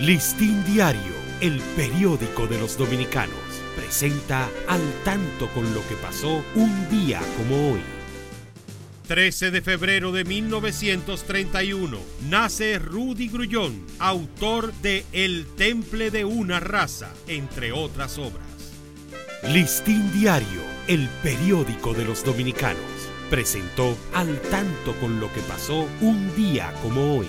Listín 0.00 0.62
Diario, 0.66 1.14
el 1.40 1.58
periódico 1.74 2.46
de 2.46 2.58
los 2.58 2.76
dominicanos, 2.76 3.34
presenta 3.74 4.50
al 4.68 4.82
tanto 5.04 5.48
con 5.54 5.72
lo 5.72 5.80
que 5.88 5.94
pasó 5.94 6.44
un 6.54 6.88
día 6.90 7.18
como 7.38 7.72
hoy. 7.72 7.80
13 9.08 9.50
de 9.50 9.62
febrero 9.62 10.12
de 10.12 10.24
1931 10.24 11.98
nace 12.28 12.78
Rudy 12.78 13.28
Grullón, 13.28 13.86
autor 13.98 14.74
de 14.82 15.06
El 15.12 15.46
Temple 15.56 16.10
de 16.10 16.26
una 16.26 16.60
raza, 16.60 17.10
entre 17.26 17.72
otras 17.72 18.18
obras. 18.18 18.44
Listín 19.48 20.12
Diario, 20.12 20.60
el 20.88 21.08
periódico 21.22 21.94
de 21.94 22.04
los 22.04 22.22
dominicanos, 22.22 22.82
presentó 23.30 23.96
al 24.12 24.42
tanto 24.42 24.94
con 25.00 25.20
lo 25.20 25.32
que 25.32 25.40
pasó 25.40 25.88
un 26.02 26.36
día 26.36 26.70
como 26.82 27.16
hoy. 27.16 27.28